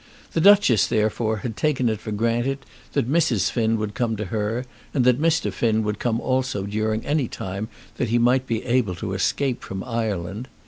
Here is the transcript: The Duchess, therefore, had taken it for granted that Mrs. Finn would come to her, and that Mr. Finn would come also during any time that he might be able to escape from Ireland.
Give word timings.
The 0.31 0.41
Duchess, 0.41 0.87
therefore, 0.87 1.37
had 1.45 1.55
taken 1.55 1.87
it 1.87 1.99
for 2.01 2.11
granted 2.11 2.65
that 2.93 3.07
Mrs. 3.07 3.51
Finn 3.51 3.77
would 3.77 3.93
come 3.93 4.15
to 4.15 4.25
her, 4.33 4.65
and 4.95 5.05
that 5.05 5.21
Mr. 5.21 5.53
Finn 5.53 5.83
would 5.83 5.99
come 5.99 6.19
also 6.19 6.63
during 6.63 7.05
any 7.05 7.27
time 7.27 7.69
that 7.97 8.09
he 8.09 8.17
might 8.17 8.47
be 8.47 8.65
able 8.65 8.95
to 8.95 9.13
escape 9.13 9.61
from 9.63 9.83
Ireland. 9.83 10.47